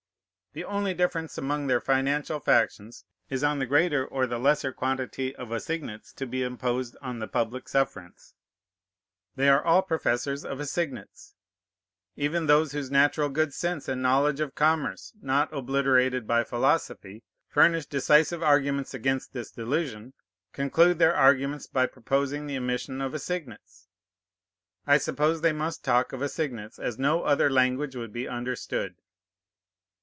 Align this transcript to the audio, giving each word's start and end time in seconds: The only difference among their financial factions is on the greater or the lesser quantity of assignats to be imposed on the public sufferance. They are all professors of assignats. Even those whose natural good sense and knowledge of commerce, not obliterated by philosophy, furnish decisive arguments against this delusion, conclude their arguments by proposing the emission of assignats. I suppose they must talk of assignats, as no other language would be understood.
The 0.53 0.65
only 0.65 0.93
difference 0.93 1.37
among 1.37 1.67
their 1.67 1.79
financial 1.79 2.41
factions 2.41 3.05
is 3.29 3.41
on 3.41 3.59
the 3.59 3.65
greater 3.65 4.05
or 4.05 4.27
the 4.27 4.37
lesser 4.37 4.73
quantity 4.73 5.33
of 5.37 5.49
assignats 5.49 6.11
to 6.15 6.27
be 6.27 6.43
imposed 6.43 6.97
on 7.01 7.19
the 7.19 7.27
public 7.29 7.69
sufferance. 7.69 8.33
They 9.37 9.47
are 9.47 9.63
all 9.63 9.81
professors 9.81 10.43
of 10.43 10.59
assignats. 10.59 11.35
Even 12.17 12.47
those 12.47 12.73
whose 12.73 12.91
natural 12.91 13.29
good 13.29 13.53
sense 13.53 13.87
and 13.87 14.01
knowledge 14.01 14.41
of 14.41 14.53
commerce, 14.53 15.13
not 15.21 15.47
obliterated 15.55 16.27
by 16.27 16.43
philosophy, 16.43 17.23
furnish 17.47 17.85
decisive 17.85 18.43
arguments 18.43 18.93
against 18.93 19.31
this 19.31 19.51
delusion, 19.51 20.11
conclude 20.51 20.99
their 20.99 21.15
arguments 21.15 21.65
by 21.65 21.85
proposing 21.85 22.45
the 22.45 22.55
emission 22.55 22.99
of 22.99 23.13
assignats. 23.13 23.87
I 24.85 24.97
suppose 24.97 25.39
they 25.39 25.53
must 25.53 25.85
talk 25.85 26.11
of 26.11 26.21
assignats, 26.21 26.77
as 26.77 26.99
no 26.99 27.23
other 27.23 27.49
language 27.49 27.95
would 27.95 28.11
be 28.11 28.27
understood. 28.27 28.95